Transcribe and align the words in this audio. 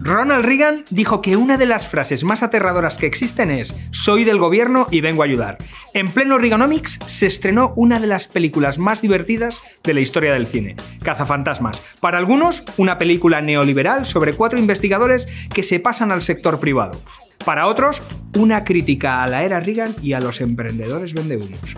Ronald 0.00 0.44
Reagan 0.44 0.84
dijo 0.90 1.20
que 1.20 1.36
una 1.36 1.56
de 1.56 1.66
las 1.66 1.86
frases 1.86 2.24
más 2.24 2.42
aterradoras 2.42 2.98
que 2.98 3.06
existen 3.06 3.50
es 3.50 3.74
Soy 3.90 4.24
del 4.24 4.38
gobierno 4.38 4.86
y 4.90 5.00
vengo 5.00 5.22
a 5.22 5.26
ayudar. 5.26 5.58
En 5.94 6.08
pleno 6.08 6.38
Reaganomics 6.38 6.98
se 7.06 7.26
estrenó 7.26 7.72
una 7.76 8.00
de 8.00 8.06
las 8.06 8.28
películas 8.28 8.78
más 8.78 9.02
divertidas 9.02 9.60
de 9.82 9.94
la 9.94 10.00
historia 10.00 10.32
del 10.32 10.46
cine, 10.46 10.76
Cazafantasmas. 11.02 11.82
Para 12.00 12.18
algunos, 12.18 12.64
una 12.76 12.98
película 12.98 13.40
neoliberal 13.40 14.06
sobre 14.06 14.34
cuatro 14.34 14.58
investigadores 14.58 15.28
que 15.52 15.62
se 15.62 15.80
pasan 15.80 16.12
al 16.12 16.22
sector 16.22 16.58
privado. 16.58 17.00
Para 17.44 17.66
otros, 17.66 18.02
una 18.36 18.64
crítica 18.64 19.22
a 19.22 19.26
la 19.26 19.42
era 19.42 19.60
Reagan 19.60 19.94
y 20.02 20.12
a 20.12 20.20
los 20.20 20.40
emprendedores 20.40 21.12
vendehumos. 21.14 21.74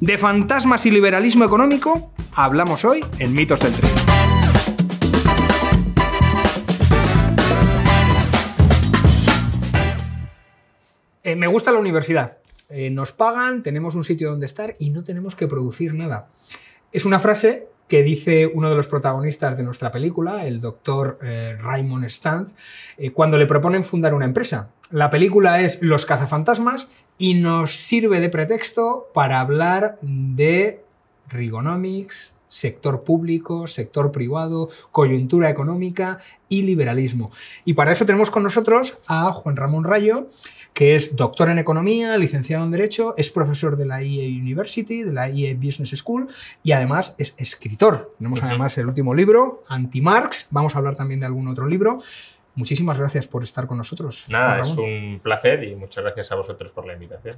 De 0.00 0.18
fantasmas 0.18 0.86
y 0.86 0.90
liberalismo 0.90 1.44
económico 1.44 2.12
hablamos 2.34 2.84
hoy 2.84 3.04
en 3.18 3.32
Mitos 3.32 3.60
del 3.60 3.72
Tren. 3.72 4.03
Eh, 11.34 11.36
me 11.36 11.48
gusta 11.48 11.72
la 11.72 11.80
universidad. 11.80 12.38
Eh, 12.68 12.90
nos 12.90 13.10
pagan, 13.10 13.62
tenemos 13.62 13.96
un 13.96 14.04
sitio 14.04 14.30
donde 14.30 14.46
estar 14.46 14.76
y 14.78 14.90
no 14.90 15.02
tenemos 15.02 15.34
que 15.34 15.48
producir 15.48 15.92
nada. 15.92 16.28
Es 16.92 17.04
una 17.04 17.18
frase 17.18 17.66
que 17.88 18.02
dice 18.02 18.46
uno 18.46 18.70
de 18.70 18.76
los 18.76 18.86
protagonistas 18.86 19.56
de 19.56 19.64
nuestra 19.64 19.90
película, 19.90 20.46
el 20.46 20.60
doctor 20.60 21.18
eh, 21.22 21.56
Raymond 21.60 22.08
Stantz, 22.08 22.54
cuando 23.12 23.36
le 23.36 23.46
proponen 23.46 23.84
fundar 23.84 24.14
una 24.14 24.24
empresa. 24.24 24.70
La 24.90 25.10
película 25.10 25.60
es 25.60 25.82
Los 25.82 26.06
cazafantasmas 26.06 26.88
y 27.18 27.34
nos 27.34 27.76
sirve 27.76 28.20
de 28.20 28.30
pretexto 28.30 29.08
para 29.12 29.40
hablar 29.40 29.98
de 30.00 30.82
Rigonomics, 31.28 32.36
sector 32.54 33.02
público, 33.02 33.66
sector 33.66 34.12
privado, 34.12 34.68
coyuntura 34.92 35.50
económica 35.50 36.20
y 36.48 36.62
liberalismo. 36.62 37.32
Y 37.64 37.74
para 37.74 37.90
eso 37.90 38.06
tenemos 38.06 38.30
con 38.30 38.44
nosotros 38.44 38.96
a 39.08 39.32
Juan 39.32 39.56
Ramón 39.56 39.82
Rayo, 39.82 40.28
que 40.74 40.96
es 40.96 41.14
doctor 41.14 41.48
en 41.48 41.58
economía, 41.58 42.18
licenciado 42.18 42.64
en 42.64 42.72
derecho, 42.72 43.14
es 43.16 43.30
profesor 43.30 43.76
de 43.76 43.86
la 43.86 44.02
EA 44.02 44.28
University, 44.28 45.04
de 45.04 45.12
la 45.12 45.28
EA 45.28 45.54
Business 45.54 45.90
School 45.90 46.26
y 46.64 46.72
además 46.72 47.14
es 47.16 47.34
escritor. 47.38 48.12
Tenemos 48.18 48.42
además 48.42 48.76
el 48.76 48.88
último 48.88 49.14
libro, 49.14 49.62
Anti-Marx, 49.68 50.48
vamos 50.50 50.74
a 50.74 50.78
hablar 50.78 50.96
también 50.96 51.20
de 51.20 51.26
algún 51.26 51.46
otro 51.46 51.66
libro. 51.66 52.00
Muchísimas 52.56 52.98
gracias 52.98 53.28
por 53.28 53.44
estar 53.44 53.68
con 53.68 53.78
nosotros. 53.78 54.24
Nada, 54.28 54.60
es 54.60 54.76
un 54.76 55.20
placer 55.22 55.62
y 55.62 55.76
muchas 55.76 56.04
gracias 56.04 56.32
a 56.32 56.34
vosotros 56.34 56.72
por 56.72 56.86
la 56.86 56.94
invitación. 56.94 57.36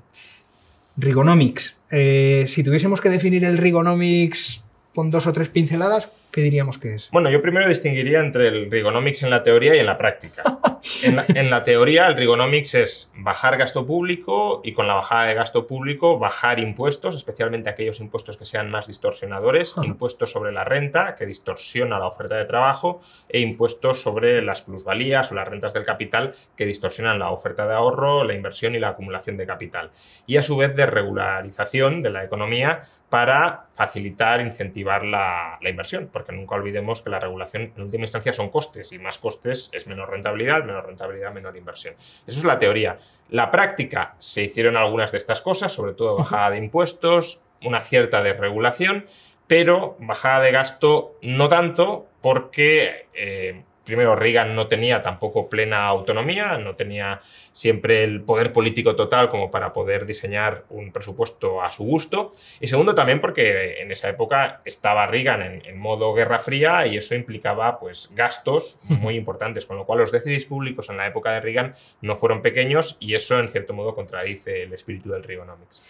Rigonomics. 0.97 1.77
Eh, 1.91 2.45
si 2.47 2.63
tuviésemos 2.63 3.03
que 3.03 3.11
definir 3.11 3.45
el 3.45 3.59
Rigonomics 3.59 4.65
con 4.95 5.11
dos 5.11 5.27
o 5.27 5.33
tres 5.35 5.51
pinceladas, 5.51 6.11
¿qué 6.33 6.41
diríamos 6.41 6.79
que 6.79 6.95
es? 6.95 7.11
Bueno, 7.11 7.31
yo 7.31 7.43
primero 7.43 7.69
distinguiría 7.69 8.21
entre 8.21 8.49
el 8.49 8.71
Rigonomics 8.71 9.23
en 9.23 9.31
la 9.31 9.43
teoría 9.43 9.77
y 9.77 9.79
en 9.79 9.87
la 9.87 9.99
práctica. 9.99 10.43
En 11.03 11.17
la, 11.17 11.25
en 11.29 11.51
la 11.51 11.65
teoría, 11.65 12.07
el 12.07 12.17
Rigonomics 12.17 12.75
es 12.75 13.13
bajar 13.15 13.59
gasto 13.59 13.87
público 13.87 14.61
y 14.65 14.73
con 14.73 14.87
la 14.87 14.95
bajada 14.95 15.27
de 15.27 15.35
gasto 15.35 15.67
público 15.67 16.19
bajar 16.19 16.59
impuestos, 16.59 17.17
especialmente 17.17 17.69
aquellos 17.69 18.01
impuestos 18.01 18.37
que 18.37 18.47
sean 18.47 18.71
más 18.71 18.87
distorsionadores, 18.87 19.73
Ajá. 19.73 19.87
impuestos 19.87 20.31
sobre 20.31 20.53
la 20.53 20.65
renta, 20.65 21.15
que 21.17 21.27
distorsiona 21.27 21.99
la 21.99 22.07
oferta 22.07 22.37
de 22.37 22.45
trabajo, 22.45 23.01
e 23.29 23.41
impuestos 23.41 24.01
sobre 24.01 24.43
las 24.43 24.63
plusvalías 24.63 25.31
o 25.33 25.35
las 25.35 25.49
rentas 25.49 25.75
del 25.75 25.85
capital, 25.85 26.35
que 26.57 26.67
distorsionan 26.67 27.19
la 27.19 27.31
oferta 27.31 27.67
de 27.67 27.75
ahorro, 27.75 28.25
la 28.25 28.35
inversión 28.35 28.75
y 28.75 28.79
la 28.79 28.89
acumulación 28.91 29.37
de 29.37 29.47
capital. 29.47 29.91
Y 30.27 30.37
a 30.37 30.43
su 30.43 30.57
vez 30.57 30.75
de 30.77 30.87
regularización 30.87 32.03
de 32.03 32.11
la 32.11 32.25
economía 32.25 32.83
para 33.09 33.67
facilitar, 33.73 34.41
incentivar 34.41 35.05
la, 35.05 35.59
la 35.61 35.71
inversión, 35.71 36.11
porque 36.13 36.33
nunca 36.33 36.57
olvidemos 36.57 37.03
que 37.03 37.11
la 37.11 37.21
regulación 37.21 37.73
en 37.77 37.83
última 37.83 38.03
instancia 38.03 38.33
son 38.33 38.51
costes 38.51 38.93
y 38.93 38.99
más 38.99 39.19
costes 39.19 39.71
es 39.73 39.87
menos 39.87 40.09
rentabilidad, 40.09 40.65
menos 40.65 40.76
rentabilidad, 40.83 41.33
menor 41.33 41.57
inversión. 41.57 41.95
Eso 42.27 42.39
es 42.39 42.45
la 42.45 42.59
teoría. 42.59 42.99
La 43.31 43.51
práctica 43.51 44.15
se 44.19 44.43
hicieron 44.43 44.77
algunas 44.77 45.13
de 45.13 45.19
estas 45.19 45.41
cosas, 45.41 45.73
sobre 45.73 45.95
todo 45.95 46.17
bajada 46.19 46.51
de 46.51 46.59
impuestos, 46.59 47.43
una 47.63 47.83
cierta 47.83 48.23
desregulación, 48.23 49.07
pero 49.47 49.97
bajada 49.99 50.41
de 50.43 50.53
gasto 50.53 51.17
no 51.23 51.49
tanto 51.49 52.07
porque 52.21 53.07
eh, 53.15 53.63
primero 53.87 54.17
Reagan 54.17 54.55
no 54.55 54.67
tenía 54.67 55.03
tampoco 55.03 55.49
plena 55.49 55.87
autonomía, 55.87 56.59
no 56.59 56.75
tenía 56.75 57.23
siempre 57.53 58.05
el 58.05 58.21
poder 58.21 58.53
político 58.53 58.97
total 58.97 59.31
como 59.31 59.51
para 59.51 59.73
poder 59.73 60.05
diseñar 60.05 60.65
un 60.69 60.93
presupuesto 60.93 61.63
a 61.63 61.71
su 61.71 61.85
gusto. 61.85 62.33
Y 62.61 62.67
segundo 62.67 62.95
también 62.95 63.21
porque 63.23 63.81
en 63.81 63.91
esa 63.93 64.11
época 64.11 64.61
estaba 64.65 65.07
Reagan 65.07 65.41
en, 65.41 65.65
en 65.65 65.79
modo 65.79 66.13
guerra 66.13 66.41
fría 66.41 66.87
y 66.87 66.99
eso 66.99 67.15
implicaba 67.15 67.79
pues 67.79 68.11
gastos 68.15 68.77
muy 68.89 69.15
importantes, 69.15 69.65
con 69.65 69.77
lo 69.77 69.87
cual 69.87 70.01
los 70.01 70.13
déficits 70.13 70.45
públicos 70.45 70.91
en 70.91 70.99
la 70.99 71.07
época 71.07 71.33
de 71.33 71.41
Reagan 71.41 71.75
no 72.03 72.17
fueron 72.17 72.43
pequeños 72.43 72.97
y 73.01 73.15
eso 73.15 73.39
en 73.39 73.49
cierto 73.49 73.73
modo 73.73 73.95
contradice 73.95 74.65
el 74.65 74.73
espíritu 74.73 75.11
del 75.11 75.23
Reaganomics. 75.23 75.81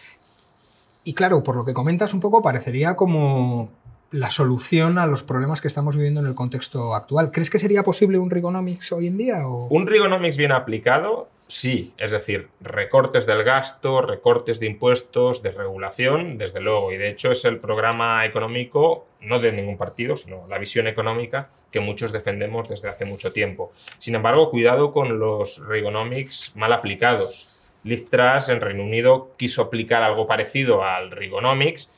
Y 1.03 1.15
claro, 1.15 1.43
por 1.43 1.57
lo 1.57 1.65
que 1.65 1.73
comentas 1.73 2.13
un 2.15 2.21
poco, 2.21 2.43
parecería 2.43 2.97
como 2.97 3.71
la 4.11 4.31
solución 4.31 4.99
a 4.99 5.07
los 5.07 5.23
problemas 5.23 5.61
que 5.61 5.69
estamos 5.69 5.97
viviendo 5.97 6.21
en 6.21 6.27
el 6.27 6.35
contexto 6.35 6.95
actual. 6.95 7.31
¿Crees 7.33 7.51
que 7.51 7.59
sería 7.59 7.83
posible 7.83 8.19
un 8.19 8.31
Rigonomics 8.31 8.93
hoy 8.93 9.09
en 9.09 9.19
día? 9.19 9.47
Un 9.47 9.87
Reaganomics 9.87 10.37
bien 10.37 10.53
aplicado, 10.53 11.29
sí. 11.49 11.93
Es 11.99 12.13
decir, 12.13 12.49
recortes 12.61 13.27
del 13.27 13.43
gasto, 13.43 14.03
recortes 14.03 14.61
de 14.61 14.67
impuestos, 14.67 15.43
desregulación, 15.43 16.39
desde 16.39 16.61
luego. 16.61 16.93
Y 16.93 16.97
de 16.97 17.09
hecho 17.09 17.33
es 17.33 17.45
el 17.45 17.59
programa 17.59 18.25
económico, 18.25 19.07
no 19.21 19.41
de 19.41 19.53
ningún 19.53 19.77
partido, 19.77 20.17
sino 20.17 20.47
la 20.49 20.59
visión 20.59 20.87
económica 20.87 21.51
que 21.73 21.81
muchos 21.81 22.13
defendemos 22.13 22.69
desde 22.69 22.89
hace 22.89 23.05
mucho 23.05 23.33
tiempo. 23.33 23.73
Sin 23.99 24.15
embargo, 24.15 24.51
cuidado 24.51 24.93
con 24.93 25.19
los 25.19 25.59
Reaganomics 25.67 26.53
mal 26.55 26.73
aplicados. 26.73 27.65
Liz 27.83 28.09
Truss 28.09 28.49
en 28.49 28.61
Reino 28.61 28.83
Unido 28.83 29.33
quiso 29.37 29.63
aplicar 29.63 30.03
algo 30.03 30.27
parecido 30.27 30.83
al 30.83 31.11
Reaganomics, 31.11 31.91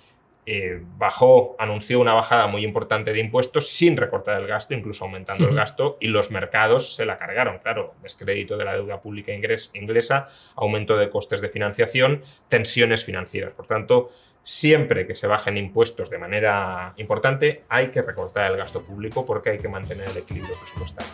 eh, 0.50 0.80
bajó, 0.96 1.56
anunció 1.58 2.00
una 2.00 2.14
bajada 2.14 2.46
muy 2.46 2.64
importante 2.64 3.12
de 3.12 3.20
impuestos 3.20 3.68
sin 3.68 3.98
recortar 3.98 4.40
el 4.40 4.46
gasto, 4.46 4.72
incluso 4.72 5.04
aumentando 5.04 5.46
el 5.46 5.54
gasto, 5.54 5.98
y 6.00 6.06
los 6.06 6.30
mercados 6.30 6.94
se 6.94 7.04
la 7.04 7.18
cargaron, 7.18 7.58
claro, 7.58 7.94
descrédito 8.02 8.56
de 8.56 8.64
la 8.64 8.72
deuda 8.72 9.02
pública 9.02 9.32
ingres- 9.32 9.70
inglesa, 9.74 10.28
aumento 10.56 10.96
de 10.96 11.10
costes 11.10 11.42
de 11.42 11.50
financiación, 11.50 12.22
tensiones 12.48 13.04
financieras. 13.04 13.52
Por 13.52 13.66
tanto, 13.66 14.10
siempre 14.42 15.06
que 15.06 15.14
se 15.14 15.26
bajen 15.26 15.58
impuestos 15.58 16.08
de 16.08 16.16
manera 16.16 16.94
importante, 16.96 17.64
hay 17.68 17.88
que 17.88 18.00
recortar 18.00 18.50
el 18.50 18.56
gasto 18.56 18.82
público 18.82 19.26
porque 19.26 19.50
hay 19.50 19.58
que 19.58 19.68
mantener 19.68 20.08
el 20.08 20.16
equilibrio 20.16 20.56
presupuestario. 20.56 21.12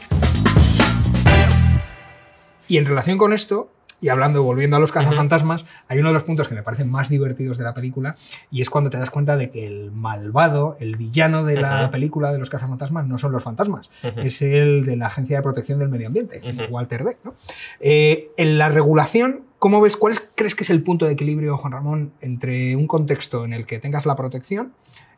Y 2.68 2.78
en 2.78 2.86
relación 2.86 3.18
con 3.18 3.32
esto, 3.32 3.72
y 4.00 4.08
hablando, 4.08 4.42
volviendo 4.42 4.76
a 4.76 4.80
los 4.80 4.92
cazafantasmas, 4.92 5.64
hay 5.88 5.98
uno 5.98 6.08
de 6.08 6.14
los 6.14 6.24
puntos 6.24 6.46
que 6.48 6.54
me 6.54 6.62
parecen 6.62 6.90
más 6.90 7.08
divertidos 7.08 7.56
de 7.58 7.64
la 7.64 7.72
película, 7.74 8.16
y 8.50 8.60
es 8.60 8.68
cuando 8.70 8.90
te 8.90 8.98
das 8.98 9.10
cuenta 9.10 9.36
de 9.36 9.50
que 9.50 9.66
el 9.66 9.90
malvado, 9.92 10.76
el 10.80 10.96
villano 10.96 11.42
de 11.44 11.56
la 11.60 11.90
película 11.90 12.32
de 12.32 12.38
los 12.38 12.50
cazafantasmas 12.50 13.06
no 13.06 13.18
son 13.18 13.32
los 13.32 13.42
fantasmas, 13.42 13.90
es 14.16 14.42
el 14.42 14.84
de 14.84 14.96
la 14.96 15.06
Agencia 15.06 15.36
de 15.38 15.42
Protección 15.42 15.78
del 15.78 15.88
Medio 15.88 16.06
Ambiente. 16.08 16.40
Walter 16.70 17.04
Beck. 17.04 17.18
¿no? 17.24 17.34
Eh, 17.80 18.30
en 18.36 18.58
la 18.58 18.68
regulación, 18.68 19.42
¿cómo 19.58 19.80
ves? 19.80 19.96
¿Cuál 19.96 20.12
es- 20.12 20.22
crees 20.34 20.54
que 20.54 20.64
es 20.64 20.70
el 20.70 20.82
punto 20.82 21.06
de 21.06 21.12
equilibrio, 21.12 21.56
Juan 21.56 21.72
Ramón, 21.72 22.12
entre 22.20 22.76
un 22.76 22.86
contexto 22.86 23.44
en 23.44 23.52
el 23.52 23.64
que 23.66 23.78
tengas 23.78 24.04
la 24.06 24.16
protección 24.16 24.72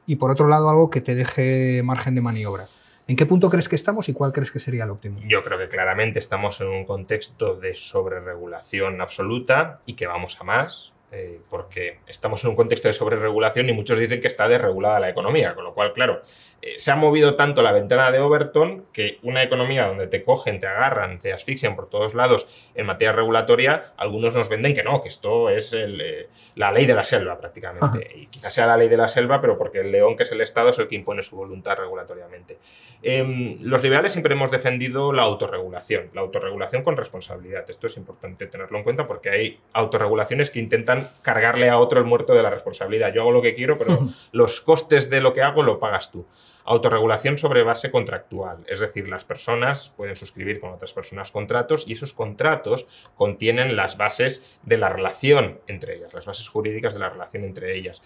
y 0.06 0.16
por 0.16 0.30
otro 0.30 0.46
lado 0.48 0.70
algo 0.70 0.90
que 0.90 1.00
te 1.00 1.14
deje 1.14 1.82
margen 1.84 2.14
de 2.14 2.20
maniobra? 2.20 2.66
¿En 3.08 3.14
qué 3.14 3.24
punto 3.24 3.48
crees 3.48 3.68
que 3.68 3.76
estamos 3.76 4.08
y 4.08 4.12
cuál 4.12 4.32
crees 4.32 4.50
que 4.50 4.58
sería 4.58 4.82
el 4.82 4.90
óptimo? 4.90 5.20
Yo 5.28 5.44
creo 5.44 5.58
que 5.58 5.68
claramente 5.68 6.18
estamos 6.18 6.60
en 6.60 6.66
un 6.66 6.84
contexto 6.84 7.54
de 7.54 7.74
sobreregulación 7.74 9.00
absoluta 9.00 9.80
y 9.86 9.94
que 9.94 10.08
vamos 10.08 10.36
a 10.40 10.44
más. 10.44 10.92
Eh, 11.12 11.40
porque 11.48 12.00
estamos 12.08 12.42
en 12.42 12.50
un 12.50 12.56
contexto 12.56 12.88
de 12.88 12.92
sobreregulación 12.92 13.68
y 13.68 13.72
muchos 13.72 13.96
dicen 13.96 14.20
que 14.20 14.26
está 14.26 14.48
desregulada 14.48 14.98
la 14.98 15.08
economía, 15.08 15.54
con 15.54 15.62
lo 15.62 15.72
cual, 15.72 15.92
claro, 15.92 16.20
eh, 16.62 16.74
se 16.78 16.90
ha 16.90 16.96
movido 16.96 17.36
tanto 17.36 17.62
la 17.62 17.70
ventana 17.70 18.10
de 18.10 18.18
Overton 18.18 18.86
que 18.92 19.18
una 19.22 19.44
economía 19.44 19.86
donde 19.86 20.08
te 20.08 20.24
cogen, 20.24 20.58
te 20.58 20.66
agarran, 20.66 21.20
te 21.20 21.32
asfixian 21.32 21.76
por 21.76 21.88
todos 21.88 22.14
lados 22.14 22.48
en 22.74 22.86
materia 22.86 23.12
regulatoria, 23.12 23.92
algunos 23.96 24.34
nos 24.34 24.48
venden 24.48 24.74
que 24.74 24.82
no, 24.82 25.00
que 25.00 25.08
esto 25.08 25.48
es 25.48 25.74
eh, 25.78 26.28
la 26.56 26.72
ley 26.72 26.86
de 26.86 26.94
la 26.94 27.04
selva 27.04 27.38
prácticamente. 27.38 28.10
Y 28.16 28.26
quizás 28.26 28.52
sea 28.52 28.66
la 28.66 28.76
ley 28.76 28.88
de 28.88 28.96
la 28.96 29.06
selva, 29.06 29.40
pero 29.40 29.56
porque 29.56 29.80
el 29.80 29.92
león, 29.92 30.16
que 30.16 30.24
es 30.24 30.32
el 30.32 30.40
Estado, 30.40 30.70
es 30.70 30.78
el 30.80 30.88
que 30.88 30.96
impone 30.96 31.22
su 31.22 31.36
voluntad 31.36 31.76
regulatoriamente. 31.76 32.58
Em, 33.02 33.58
los 33.62 33.82
liberales 33.82 34.12
siempre 34.12 34.34
hemos 34.34 34.50
defendido 34.50 35.12
la 35.12 35.22
autorregulación, 35.22 36.10
la 36.14 36.22
autorregulación 36.22 36.82
con 36.82 36.96
responsabilidad. 36.96 37.64
Esto 37.70 37.86
es 37.86 37.96
importante 37.96 38.46
tenerlo 38.46 38.78
en 38.78 38.84
cuenta 38.84 39.06
porque 39.06 39.30
hay 39.30 39.60
autorregulaciones 39.72 40.50
que 40.50 40.58
intentan 40.58 40.95
cargarle 41.22 41.68
a 41.68 41.78
otro 41.78 41.98
el 41.98 42.04
muerto 42.04 42.34
de 42.34 42.42
la 42.42 42.50
responsabilidad. 42.50 43.12
Yo 43.12 43.22
hago 43.22 43.32
lo 43.32 43.42
que 43.42 43.54
quiero, 43.54 43.76
pero 43.76 44.08
los 44.32 44.60
costes 44.60 45.10
de 45.10 45.20
lo 45.20 45.32
que 45.32 45.42
hago 45.42 45.62
lo 45.62 45.78
pagas 45.78 46.10
tú. 46.10 46.26
Autorregulación 46.64 47.38
sobre 47.38 47.62
base 47.62 47.92
contractual, 47.92 48.64
es 48.66 48.80
decir, 48.80 49.08
las 49.08 49.24
personas 49.24 49.90
pueden 49.96 50.16
suscribir 50.16 50.58
con 50.58 50.70
otras 50.70 50.92
personas 50.92 51.30
contratos 51.30 51.84
y 51.86 51.92
esos 51.92 52.12
contratos 52.12 52.86
contienen 53.14 53.76
las 53.76 53.96
bases 53.96 54.58
de 54.64 54.76
la 54.76 54.88
relación 54.88 55.60
entre 55.68 55.96
ellas, 55.96 56.12
las 56.12 56.26
bases 56.26 56.48
jurídicas 56.48 56.92
de 56.92 57.00
la 57.00 57.10
relación 57.10 57.44
entre 57.44 57.76
ellas. 57.76 58.02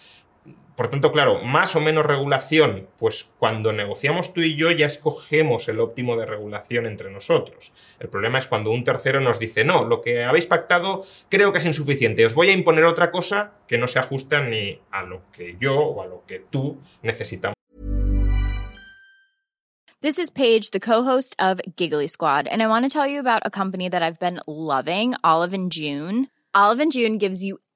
Por 0.75 0.89
tanto, 0.89 1.11
claro, 1.11 1.43
más 1.43 1.75
o 1.75 1.79
menos 1.79 2.05
regulación, 2.05 2.87
pues 2.97 3.29
cuando 3.37 3.71
negociamos 3.71 4.33
tú 4.33 4.41
y 4.41 4.55
yo 4.55 4.71
ya 4.71 4.87
escogemos 4.87 5.67
el 5.67 5.79
óptimo 5.79 6.15
de 6.17 6.25
regulación 6.25 6.87
entre 6.87 7.11
nosotros. 7.11 7.71
El 7.99 8.09
problema 8.09 8.39
es 8.39 8.47
cuando 8.47 8.71
un 8.71 8.83
tercero 8.83 9.19
nos 9.19 9.37
dice, 9.37 9.63
no, 9.63 9.83
lo 9.85 10.01
que 10.01 10.23
habéis 10.23 10.47
pactado 10.47 11.03
creo 11.29 11.51
que 11.51 11.59
es 11.59 11.65
insuficiente, 11.65 12.25
os 12.25 12.33
voy 12.33 12.49
a 12.49 12.53
imponer 12.53 12.85
otra 12.85 13.11
cosa 13.11 13.53
que 13.67 13.77
no 13.77 13.87
se 13.87 13.99
ajusta 13.99 14.41
ni 14.41 14.79
a 14.89 15.03
lo 15.03 15.21
que 15.31 15.55
yo 15.59 15.77
o 15.77 16.01
a 16.01 16.07
lo 16.07 16.25
que 16.25 16.39
tú 16.39 16.79
necesitamos. 17.03 17.55
This 20.01 20.17
is 20.17 20.31
Paige, 20.31 20.71
the 20.71 20.79
co-host 20.79 21.35
of 21.37 21.61
Giggly 21.75 22.07
Squad, 22.07 22.47
and 22.47 22.63
I 22.63 22.67
want 22.67 22.85
to 22.85 22.89
tell 22.89 23.05
you 23.05 23.19
about 23.19 23.43
a 23.45 23.51
company 23.51 23.87
that 23.87 24.01
I've 24.01 24.17
been 24.17 24.39
loving, 24.47 25.13
Olive 25.23 25.53
and 25.53 25.71
June. 25.71 26.27
Olive 26.55 26.79
and 26.79 26.91
June 26.91 27.19
gives 27.19 27.43
you 27.43 27.59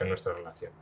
en 0.00 0.08
nuestra 0.08 0.32
relación. 0.32 0.72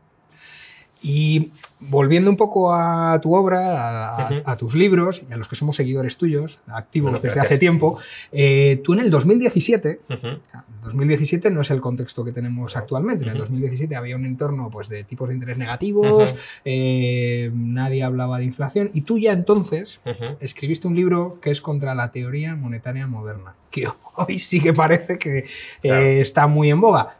Y 1.04 1.50
volviendo 1.81 2.31
un 2.31 2.37
poco 2.37 2.72
a 2.72 3.20
tu 3.20 3.34
obra, 3.34 4.28
a, 4.44 4.56
tus 4.56 4.76
libros 4.76 5.25
y 5.28 5.32
a 5.32 5.37
los 5.37 5.49
que 5.49 5.56
somos 5.56 5.75
seguidores 5.75 6.16
tuyos, 6.16 6.60
activos 6.69 7.10
Bueno, 7.10 7.22
desde 7.25 7.40
hace 7.40 7.58
tiempo, 7.58 7.99
eh, 8.31 8.81
tú 8.84 8.93
en 8.93 9.00
el 9.00 9.10
2017, 9.10 10.00
Ujú. 10.08 10.38
2017 10.84 11.50
no 11.50 11.62
es 11.62 11.72
el 11.72 11.81
contexto 11.81 12.25
que 12.25 12.31
tenemos 12.31 12.76
actualmente, 12.76 13.25
en 13.25 13.31
el 13.31 13.34
Ujú. 13.34 13.46
2017 13.46 13.96
había 13.96 14.14
un 14.14 14.25
entorno 14.25 14.70
pues, 14.70 14.88
de 14.88 15.02
tipos 15.02 15.28
de 15.28 15.34
interés 15.34 15.58
negativos, 15.58 16.37
eh, 16.64 17.50
nadie 17.52 18.05
hablaba 18.05 18.38
de 18.38 18.44
inflación 18.44 18.88
y 18.94 19.00
tú 19.00 19.19
ya 19.19 19.32
entonces 19.32 20.00
escribiste 20.38 20.87
un 20.87 20.94
libro 20.94 21.40
que 21.40 21.50
es 21.50 21.60
contra 21.60 21.96
la 21.96 22.12
teoría 22.12 22.55
monetaria 22.55 23.08
moderna, 23.08 23.56
que 23.72 23.88
hoy 24.14 24.38
sí 24.38 24.60
que 24.60 24.72
parece 24.72 25.19
que 25.19 25.46
eh, 25.82 26.20
está 26.20 26.46
muy 26.46 26.70
en 26.70 26.81
boga. 26.81 27.16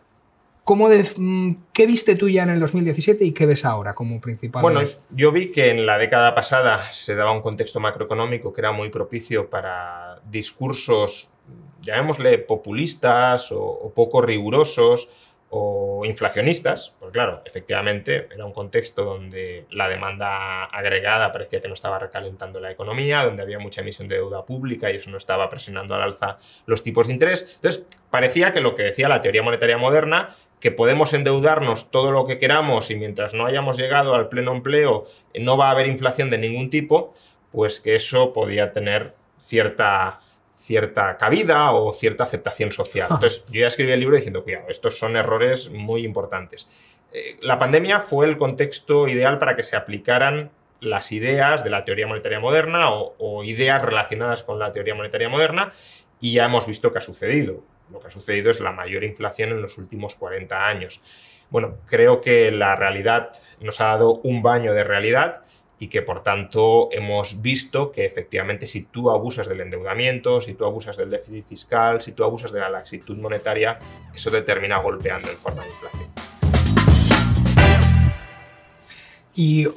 ¿Cómo 0.65 0.89
de- 0.89 1.05
mm, 1.17 1.55
¿Qué 1.75 1.87
viste 1.87 2.15
tú 2.15 2.29
ya 2.29 2.45
en 2.45 2.51
el 2.51 2.61
2017 2.61 3.25
y 3.25 3.33
qué 3.33 3.47
ves 3.47 3.65
ahora 3.65 3.95
como 3.95 4.21
principal? 4.21 4.63
Bueno, 4.63 4.83
yo 5.11 5.33
vi 5.33 5.51
que 5.51 5.71
en 5.71 5.87
la 5.87 5.99
década 5.99 6.35
pasada 6.35 6.93
se 6.93 7.15
daba 7.17 7.33
un 7.33 7.43
contexto 7.43 7.81
macroeconómico 7.81 8.53
que 8.53 8.61
era 8.61 8.71
muy 8.73 8.89
propicio 8.91 9.51
para 9.51 10.21
discursos, 10.31 11.31
llamémosle 11.83 12.39
populistas 12.39 13.51
o, 13.51 13.61
o 13.61 13.93
poco 13.93 14.23
rigurosos 14.23 15.09
o 15.55 16.07
inflacionistas, 16.07 16.95
porque 16.99 17.13
claro, 17.13 17.43
efectivamente 17.45 18.27
era 18.35 18.47
un 18.47 18.55
contexto 18.55 19.05
donde 19.05 19.67
la 19.71 19.87
demanda 19.91 20.65
agregada 20.65 21.31
parecía 21.31 21.61
que 21.61 21.69
no 21.69 21.75
estaba 21.75 21.99
recalentando 21.99 22.59
la 22.59 22.71
economía, 22.71 23.23
donde 23.25 23.43
había 23.43 23.59
mucha 23.59 23.83
emisión 23.83 24.09
de 24.09 24.15
deuda 24.17 24.47
pública 24.47 24.91
y 24.91 24.97
eso 24.97 25.11
no 25.11 25.19
estaba 25.19 25.51
presionando 25.51 25.95
al 25.95 26.01
alza 26.01 26.39
los 26.65 26.83
tipos 26.83 27.07
de 27.07 27.13
interés. 27.13 27.51
Entonces, 27.57 27.85
parecía 28.11 28.55
que 28.55 28.61
lo 28.63 28.75
que 28.75 28.83
decía 28.85 29.11
la 29.11 29.21
teoría 29.21 29.43
monetaria 29.43 29.77
moderna 29.77 30.35
que 30.63 30.71
podemos 30.71 31.13
endeudarnos 31.13 31.91
todo 31.91 32.13
lo 32.13 32.25
que 32.25 32.39
queramos 32.39 32.89
y 32.93 32.95
mientras 32.95 33.35
no 33.35 33.47
hayamos 33.47 33.77
llegado 33.77 34.15
al 34.15 34.29
pleno 34.29 34.53
empleo 34.53 35.09
eh, 35.35 35.41
no 35.41 35.57
va 35.57 35.67
a 35.67 35.71
haber 35.73 35.89
inflación 35.89 36.31
de 36.31 36.39
ningún 36.39 36.71
tipo, 36.71 37.13
pues 37.51 37.81
que 37.81 37.97
eso 37.97 38.33
podía 38.33 38.73
tener 38.73 39.13
cierta, 39.39 40.21
cierta 40.57 41.19
cabida 41.19 41.73
o 41.73 41.93
cierta 41.93 42.23
aceptación 42.23 42.71
social. 42.71 43.09
Entonces 43.11 43.45
yo 43.51 43.63
ya 43.63 43.67
escribí 43.67 43.91
el 43.91 43.99
libro 43.99 44.15
diciendo, 44.15 44.45
cuidado, 44.45 44.67
estos 44.69 44.97
son 44.97 45.17
errores 45.17 45.69
muy 45.71 46.05
importantes. 46.05 46.69
Eh, 47.13 47.39
la 47.41 47.59
pandemia 47.59 47.99
fue 47.99 48.27
el 48.27 48.39
contexto 48.39 49.09
ideal 49.09 49.41
para 49.41 49.57
que 49.57 49.65
se 49.65 49.75
aplicaran 49.75 50.53
las 50.79 51.11
ideas 51.11 51.65
de 51.65 51.71
la 51.71 51.85
teoría 51.85 52.07
monetaria 52.07 52.39
moderna 52.39 52.93
o, 52.93 53.17
o 53.19 53.43
ideas 53.43 53.83
relacionadas 53.83 54.45
con 54.45 54.61
la 54.61 54.73
teoría 54.73 54.95
monetaria 54.95 55.29
moderna 55.29 55.73
y 56.21 56.35
ya 56.35 56.45
hemos 56.45 56.69
visto 56.69 56.93
que 56.93 56.99
ha 56.99 57.03
sucedido. 57.03 57.65
Lo 57.93 58.01
que 58.01 58.09
ha 58.09 58.11
sucedido 58.11 58.51
es 58.51 58.59
la 58.59 58.73
mayor 58.73 59.05
inflación 59.05 59.51
en 59.51 59.61
los 59.61 59.77
últimos 59.77 60.15
40 60.15 60.67
años. 60.67 61.03
Bueno, 61.51 61.77
creo 61.87 62.23
que 62.23 62.51
la 62.51 62.75
realidad 62.75 63.33
nos 63.61 63.83
ha 63.83 63.87
dado 63.87 64.15
un 64.23 64.43
baño 64.43 64.73
de 64.73 64.83
realidad 64.83 65.43
y 65.79 65.89
que 65.89 66.01
por 66.01 66.23
tanto 66.23 66.89
hemos 66.91 67.43
visto 67.43 67.93
que 67.93 68.07
efectivamente 68.07 68.65
si 68.65 68.85
tú 68.85 69.11
abusas 69.11 69.47
del 69.47 69.61
endeudamiento, 69.61 70.41
si 70.41 70.55
tú 70.55 70.65
abusas 70.65 70.97
del 70.97 71.11
déficit 71.11 71.45
fiscal, 71.45 72.01
si 72.01 72.13
tú 72.13 72.25
abusas 72.25 72.53
de 72.53 72.61
la 72.61 72.71
laxitud 72.71 73.19
monetaria, 73.19 73.79
eso 74.15 74.31
te 74.31 74.41
termina 74.41 74.79
golpeando 74.79 75.29
en 75.29 75.37
forma 75.37 75.63
de 75.63 75.69
inflación. 75.69 76.11
Y 79.35 79.69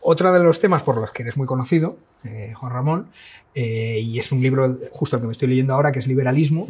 otro 0.00 0.32
de 0.32 0.38
los 0.38 0.60
temas 0.60 0.82
por 0.82 0.98
los 0.98 1.10
que 1.10 1.22
eres 1.22 1.36
muy 1.36 1.46
conocido, 1.46 1.96
eh, 2.24 2.52
Juan 2.54 2.72
Ramón, 2.72 3.10
eh, 3.54 3.98
y 4.00 4.18
es 4.18 4.32
un 4.32 4.42
libro 4.42 4.78
justo 4.92 5.16
el 5.16 5.22
que 5.22 5.26
me 5.26 5.32
estoy 5.32 5.48
leyendo 5.48 5.74
ahora, 5.74 5.92
que 5.92 5.98
es 5.98 6.06
Liberalismo. 6.06 6.66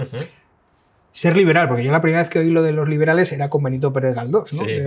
Ser 1.16 1.36
liberal, 1.36 1.68
porque 1.68 1.84
yo 1.84 1.92
la 1.92 2.00
primera 2.00 2.22
vez 2.22 2.28
que 2.28 2.40
oí 2.40 2.50
lo 2.50 2.60
de 2.64 2.72
los 2.72 2.88
liberales 2.88 3.30
era 3.30 3.48
con 3.48 3.62
Benito 3.62 3.92
Pérez 3.92 4.16
Galdós, 4.16 4.52
¿no? 4.52 4.64
Sí. 4.64 4.78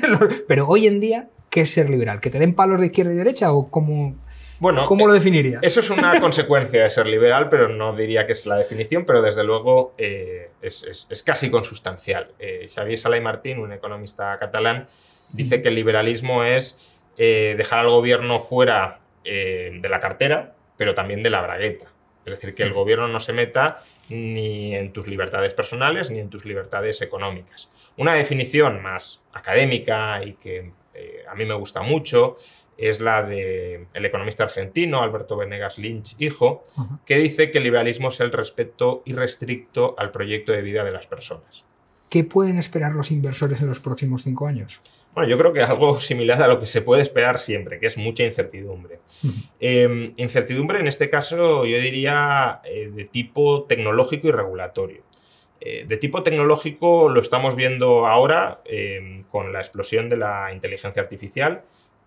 Pero 0.48 0.66
hoy 0.66 0.88
en 0.88 0.98
día, 0.98 1.28
¿qué 1.48 1.60
es 1.60 1.70
ser 1.72 1.88
liberal? 1.88 2.18
¿Que 2.20 2.28
te 2.28 2.40
den 2.40 2.54
palos 2.54 2.80
de 2.80 2.86
izquierda 2.86 3.12
y 3.12 3.16
derecha 3.16 3.52
o 3.52 3.70
cómo...? 3.70 4.16
Bueno, 4.58 4.84
¿Cómo 4.86 5.06
lo 5.06 5.12
eh, 5.12 5.18
definirías? 5.18 5.60
Eso 5.62 5.78
es 5.80 5.90
una 5.90 6.18
consecuencia 6.20 6.82
de 6.82 6.90
ser 6.90 7.06
liberal, 7.06 7.48
pero 7.48 7.68
no 7.68 7.94
diría 7.94 8.26
que 8.26 8.32
es 8.32 8.46
la 8.46 8.56
definición, 8.56 9.04
pero 9.06 9.22
desde 9.22 9.44
luego 9.44 9.94
eh, 9.96 10.50
es, 10.60 10.82
es- 10.82 11.06
es 11.08 11.22
casi 11.22 11.50
consustancial. 11.50 12.32
Eh, 12.40 12.68
Xavier 12.74 12.98
Sala 12.98 13.16
y 13.18 13.20
Martín, 13.20 13.58
un 13.60 13.72
economista 13.72 14.36
catalán, 14.40 14.88
dice 15.34 15.62
que 15.62 15.68
el 15.68 15.76
liberalismo 15.76 16.42
es 16.42 16.78
eh, 17.16 17.54
dejar 17.56 17.78
al 17.80 17.90
gobierno 17.90 18.40
fuera 18.40 18.98
de 19.24 19.88
la 19.90 19.98
cartera, 20.00 20.54
pero 20.76 20.94
también 20.94 21.22
de 21.24 21.30
la 21.30 21.42
bragueta. 21.42 21.86
Es 22.26 22.32
decir, 22.32 22.54
que 22.54 22.64
el 22.64 22.72
gobierno 22.72 23.06
no 23.08 23.20
se 23.20 23.32
meta 23.32 23.82
ni 24.08 24.74
en 24.74 24.92
tus 24.92 25.06
libertades 25.06 25.54
personales 25.54 26.10
ni 26.10 26.18
en 26.18 26.28
tus 26.28 26.44
libertades 26.44 27.00
económicas. 27.00 27.70
Una 27.96 28.14
definición 28.14 28.82
más 28.82 29.22
académica 29.32 30.22
y 30.24 30.34
que 30.34 30.72
eh, 30.94 31.24
a 31.28 31.34
mí 31.34 31.44
me 31.44 31.54
gusta 31.54 31.82
mucho 31.82 32.36
es 32.76 33.00
la 33.00 33.22
del 33.22 33.86
economista 34.04 34.44
argentino 34.44 35.02
Alberto 35.02 35.36
Venegas 35.36 35.78
Lynch, 35.78 36.14
hijo, 36.18 36.62
que 37.06 37.16
dice 37.16 37.50
que 37.50 37.58
el 37.58 37.64
liberalismo 37.64 38.08
es 38.08 38.20
el 38.20 38.32
respeto 38.32 39.02
irrestricto 39.06 39.94
al 39.96 40.10
proyecto 40.10 40.52
de 40.52 40.60
vida 40.60 40.84
de 40.84 40.92
las 40.92 41.06
personas. 41.06 41.64
¿Qué 42.16 42.24
pueden 42.24 42.56
esperar 42.56 42.94
los 42.94 43.10
inversores 43.10 43.60
en 43.60 43.66
los 43.66 43.80
próximos 43.80 44.22
cinco 44.22 44.46
años? 44.46 44.80
Bueno, 45.14 45.28
yo 45.28 45.36
creo 45.36 45.52
que 45.52 45.60
algo 45.60 46.00
similar 46.00 46.42
a 46.42 46.48
lo 46.48 46.58
que 46.58 46.64
se 46.64 46.80
puede 46.80 47.02
esperar 47.02 47.38
siempre, 47.38 47.78
que 47.78 47.84
es 47.84 47.98
mucha 47.98 48.24
incertidumbre. 48.24 49.00
Eh, 49.60 50.14
incertidumbre 50.16 50.80
en 50.80 50.88
este 50.88 51.10
caso 51.10 51.66
yo 51.66 51.78
diría 51.78 52.62
eh, 52.64 52.90
de 52.90 53.04
tipo 53.04 53.64
tecnológico 53.64 54.28
y 54.28 54.30
regulatorio. 54.30 55.02
Eh, 55.60 55.84
de 55.86 55.96
tipo 55.98 56.22
tecnológico 56.22 57.10
lo 57.10 57.20
estamos 57.20 57.54
viendo 57.54 58.06
ahora 58.06 58.62
eh, 58.64 59.22
con 59.30 59.52
la 59.52 59.58
explosión 59.58 60.08
de 60.08 60.16
la 60.16 60.54
inteligencia 60.54 61.02
artificial, 61.02 61.64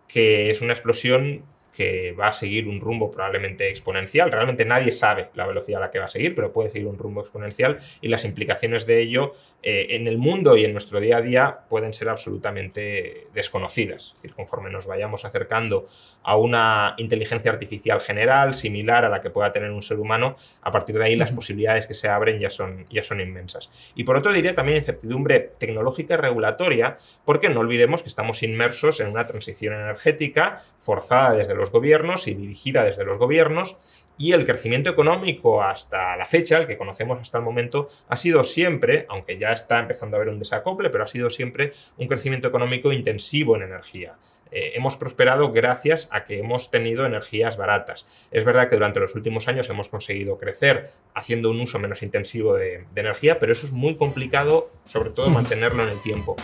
que 0.08 0.50
es 0.50 0.64
una 0.64 0.74
explosión 0.74 1.44
que 1.80 2.12
va 2.12 2.28
a 2.28 2.34
seguir 2.34 2.68
un 2.68 2.82
rumbo 2.82 3.10
probablemente 3.10 3.70
exponencial. 3.70 4.34
Realmente 4.34 4.66
nadie 4.66 4.92
sabe 4.92 5.30
la 5.34 5.48
velocidad 5.48 5.82
a 5.82 5.86
la 5.86 5.92
que 5.92 6.00
va 6.00 6.06
a 6.06 6.10
seguir, 6.10 6.36
pero 6.36 6.52
puede 6.52 6.72
seguir 6.72 6.90
un 6.90 6.98
rumbo 6.98 7.22
exponencial 7.22 7.80
y 8.02 8.10
las 8.10 8.26
implicaciones 8.26 8.86
de 8.86 9.02
ello 9.02 9.32
eh, 9.64 9.88
en 9.92 10.06
el 10.06 10.18
mundo 10.18 10.58
y 10.58 10.66
en 10.66 10.74
nuestro 10.74 11.00
día 11.00 11.18
a 11.18 11.22
día 11.22 11.60
pueden 11.70 11.94
ser 11.94 12.10
absolutamente 12.10 13.28
desconocidas. 13.34 14.08
Es 14.08 14.14
decir, 14.16 14.34
conforme 14.34 14.70
nos 14.70 14.88
vayamos 14.88 15.24
acercando 15.24 15.88
a 16.22 16.36
una 16.36 16.96
inteligencia 16.98 17.50
artificial 17.50 18.02
general, 18.02 18.56
similar 18.56 19.06
a 19.06 19.10
la 19.10 19.22
que 19.22 19.30
pueda 19.30 19.54
tener 19.54 19.72
un 19.72 19.82
ser 19.82 20.00
humano, 20.00 20.36
a 20.62 20.72
partir 20.72 20.98
de 20.98 21.06
ahí 21.06 21.16
las 21.16 21.32
posibilidades 21.32 21.88
que 21.88 21.94
se 21.94 22.10
abren 22.10 22.40
ya 22.40 22.50
son, 22.50 22.88
ya 22.90 23.04
son 23.04 23.22
inmensas. 23.22 23.70
Y 23.96 24.04
por 24.04 24.18
otro 24.18 24.34
diría 24.34 24.54
también 24.54 24.80
incertidumbre 24.80 25.52
tecnológica 25.58 26.16
y 26.16 26.18
regulatoria, 26.18 26.98
porque 27.24 27.48
no 27.48 27.62
olvidemos 27.62 28.02
que 28.02 28.10
estamos 28.10 28.44
inmersos 28.44 29.00
en 29.00 29.08
una 29.08 29.26
transición 29.26 29.74
energética 29.74 30.62
forzada 30.80 31.36
desde 31.36 31.56
los 31.56 31.69
gobiernos 31.72 32.28
y 32.28 32.34
dirigida 32.34 32.84
desde 32.84 33.06
los 33.06 33.18
gobiernos, 33.18 33.78
y 34.20 34.34
el 34.34 34.46
crecimiento 34.46 34.90
económico 34.90 35.64
hasta 35.64 36.18
la 36.18 36.28
fecha, 36.28 36.58
el 36.58 36.68
que 36.68 36.78
conocemos 36.78 37.20
hasta 37.20 37.38
el 37.38 37.44
momento, 37.44 37.88
ha 38.10 38.18
sido 38.18 38.44
siempre, 38.44 39.06
aunque 39.08 39.40
ya 39.40 39.54
está 39.54 39.80
empezando 39.80 40.16
a 40.16 40.20
haber 40.20 40.32
un 40.32 40.40
desacople, 40.40 40.90
pero 40.90 41.06
ha 41.06 41.08
sido 41.08 41.30
siempre 41.30 41.72
un 41.98 42.08
crecimiento 42.08 42.50
económico 42.50 42.92
intensivo 42.92 43.56
en 43.56 43.64
energía. 43.64 44.16
Eh, 44.52 44.74
hemos 44.76 44.98
prosperado 44.98 45.52
gracias 45.52 46.10
a 46.12 46.26
que 46.26 46.40
hemos 46.40 46.72
tenido 46.72 47.06
energías 47.06 47.56
baratas. 47.56 48.08
Es 48.32 48.44
verdad 48.44 48.68
que 48.68 48.76
durante 48.76 49.00
los 49.00 49.16
últimos 49.16 49.48
años 49.48 49.70
hemos 49.70 49.90
conseguido 49.90 50.38
crecer 50.38 50.90
haciendo 51.14 51.50
un 51.52 51.62
uso 51.62 51.80
menos 51.80 52.02
intensivo 52.04 52.56
de, 52.56 52.86
de 52.94 53.02
energía, 53.02 53.40
pero 53.40 53.54
eso 53.54 53.66
es 53.66 53.72
muy 53.72 53.96
complicado, 53.96 54.72
sobre 54.86 55.12
todo 55.12 55.30
mantenerlo 55.30 55.84
en 55.84 55.90
el 55.90 56.02
tiempo. 56.02 56.36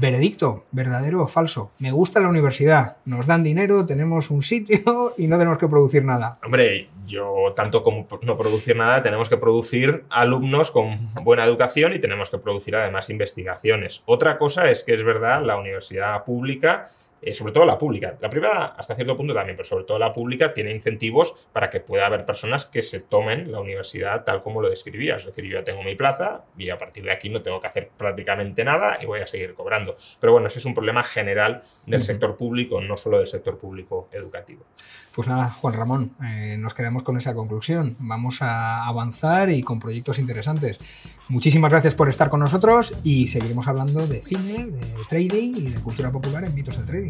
Veredicto, 0.00 0.64
verdadero 0.72 1.22
o 1.22 1.26
falso. 1.26 1.72
Me 1.78 1.92
gusta 1.92 2.20
la 2.20 2.28
universidad. 2.28 2.96
Nos 3.04 3.26
dan 3.26 3.44
dinero, 3.44 3.84
tenemos 3.84 4.30
un 4.30 4.40
sitio 4.40 5.12
y 5.18 5.26
no 5.26 5.36
tenemos 5.36 5.58
que 5.58 5.68
producir 5.68 6.02
nada. 6.02 6.38
Hombre, 6.42 6.88
yo 7.06 7.52
tanto 7.54 7.82
como 7.82 8.06
no 8.22 8.38
producir 8.38 8.76
nada, 8.76 9.02
tenemos 9.02 9.28
que 9.28 9.36
producir 9.36 10.04
alumnos 10.08 10.70
con 10.70 11.12
buena 11.22 11.44
educación 11.44 11.92
y 11.92 11.98
tenemos 11.98 12.30
que 12.30 12.38
producir 12.38 12.76
además 12.76 13.10
investigaciones. 13.10 14.02
Otra 14.06 14.38
cosa 14.38 14.70
es 14.70 14.84
que 14.84 14.94
es 14.94 15.04
verdad, 15.04 15.44
la 15.44 15.58
universidad 15.58 16.24
pública, 16.24 16.88
eh, 17.22 17.32
sobre 17.32 17.52
todo 17.52 17.64
la 17.64 17.78
pública, 17.78 18.16
la 18.20 18.30
privada 18.30 18.74
hasta 18.76 18.94
cierto 18.94 19.16
punto 19.16 19.34
también, 19.34 19.56
pero 19.56 19.68
sobre 19.68 19.84
todo 19.84 19.98
la 19.98 20.12
pública 20.12 20.52
tiene 20.54 20.72
incentivos 20.72 21.34
para 21.52 21.70
que 21.70 21.80
pueda 21.80 22.06
haber 22.06 22.24
personas 22.24 22.66
que 22.66 22.82
se 22.82 23.00
tomen 23.00 23.52
la 23.52 23.60
universidad 23.60 24.24
tal 24.24 24.42
como 24.42 24.60
lo 24.60 24.70
describía. 24.70 25.16
Es 25.16 25.26
decir, 25.26 25.44
yo 25.44 25.58
ya 25.58 25.64
tengo 25.64 25.82
mi 25.82 25.94
plaza 25.94 26.44
y 26.56 26.70
a 26.70 26.78
partir 26.78 27.04
de 27.04 27.12
aquí 27.12 27.28
no 27.28 27.42
tengo 27.42 27.60
que 27.60 27.66
hacer 27.66 27.90
prácticamente 27.96 28.64
nada 28.64 28.98
y 29.02 29.06
voy 29.06 29.20
a 29.20 29.26
seguir 29.26 29.54
cobrando. 29.54 29.96
Pero 30.20 30.32
bueno, 30.32 30.48
ese 30.48 30.58
es 30.58 30.64
un 30.64 30.74
problema 30.74 31.02
general 31.02 31.62
del 31.86 32.02
sector 32.02 32.36
público, 32.36 32.80
no 32.80 32.96
solo 32.96 33.18
del 33.18 33.26
sector 33.26 33.58
público 33.58 34.08
educativo. 34.12 34.64
Pues 35.14 35.26
nada, 35.26 35.50
Juan 35.50 35.74
Ramón, 35.74 36.12
eh, 36.24 36.56
nos 36.58 36.72
quedamos 36.72 37.02
con 37.02 37.16
esa 37.16 37.34
conclusión. 37.34 37.96
Vamos 37.98 38.42
a 38.42 38.86
avanzar 38.86 39.50
y 39.50 39.62
con 39.62 39.80
proyectos 39.80 40.18
interesantes. 40.18 40.78
Muchísimas 41.28 41.70
gracias 41.70 41.94
por 41.94 42.08
estar 42.08 42.30
con 42.30 42.40
nosotros 42.40 42.94
y 43.02 43.26
seguiremos 43.26 43.66
hablando 43.68 44.06
de 44.06 44.22
cine, 44.22 44.66
de 44.66 44.80
trading 45.08 45.52
y 45.56 45.70
de 45.70 45.80
cultura 45.80 46.10
popular 46.10 46.44
en 46.44 46.54
Mitos 46.54 46.76
del 46.76 46.86
Trading. 46.86 47.09